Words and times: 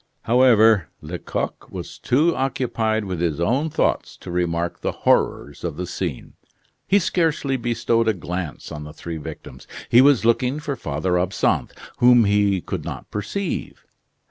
However, 0.23 0.89
Lecoq 1.03 1.69
was 1.71 1.99
too 1.99 2.35
occupied 2.35 3.05
with 3.05 3.21
his 3.21 3.39
own 3.39 3.69
thoughts 3.69 4.17
to 4.17 4.31
remark 4.31 4.81
the 4.81 4.91
horrors 5.05 5.63
of 5.63 5.77
the 5.77 5.85
scene. 5.85 6.33
He 6.87 6.97
scarcely 6.97 7.55
bestowed 7.55 8.07
a 8.07 8.13
glance 8.15 8.71
on 8.71 8.83
the 8.83 8.93
three 8.93 9.17
victims. 9.17 9.67
He 9.89 10.01
was 10.01 10.25
looking 10.25 10.59
for 10.59 10.75
Father 10.75 11.19
Absinthe, 11.19 11.75
whom 11.97 12.23
he 12.25 12.61
could 12.61 12.83
not 12.83 13.11
perceive. 13.11 13.85